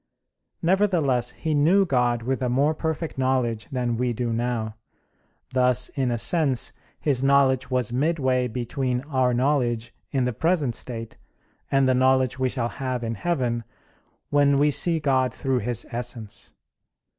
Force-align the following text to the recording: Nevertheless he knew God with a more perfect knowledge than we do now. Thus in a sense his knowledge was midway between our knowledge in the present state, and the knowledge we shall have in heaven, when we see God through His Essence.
Nevertheless 0.63 1.29
he 1.29 1.53
knew 1.53 1.85
God 1.85 2.23
with 2.23 2.41
a 2.41 2.49
more 2.49 2.73
perfect 2.73 3.19
knowledge 3.19 3.67
than 3.71 3.97
we 3.97 4.13
do 4.13 4.33
now. 4.33 4.75
Thus 5.53 5.89
in 5.89 6.09
a 6.09 6.17
sense 6.17 6.73
his 6.99 7.21
knowledge 7.21 7.69
was 7.69 7.93
midway 7.93 8.47
between 8.47 9.01
our 9.03 9.31
knowledge 9.31 9.93
in 10.09 10.23
the 10.23 10.33
present 10.33 10.73
state, 10.73 11.19
and 11.69 11.87
the 11.87 11.93
knowledge 11.93 12.39
we 12.39 12.49
shall 12.49 12.69
have 12.69 13.03
in 13.03 13.13
heaven, 13.13 13.63
when 14.31 14.57
we 14.57 14.71
see 14.71 14.99
God 14.99 15.31
through 15.31 15.59
His 15.59 15.85
Essence. 15.91 16.51